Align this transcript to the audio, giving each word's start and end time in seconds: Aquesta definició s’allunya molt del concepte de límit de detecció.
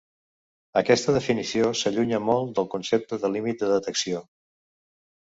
Aquesta 0.81 1.15
definició 1.17 1.69
s’allunya 1.81 2.23
molt 2.31 2.57
del 2.59 2.69
concepte 2.75 3.23
de 3.27 3.35
límit 3.37 3.63
de 3.67 3.73
detecció. 3.77 4.29